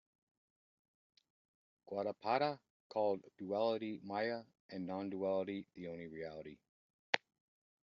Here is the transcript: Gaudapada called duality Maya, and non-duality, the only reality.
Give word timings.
Gaudapada 1.87 2.57
called 2.89 3.23
duality 3.37 3.99
Maya, 4.03 4.41
and 4.71 4.87
non-duality, 4.87 5.67
the 5.75 5.89
only 5.89 6.07
reality. 6.07 6.57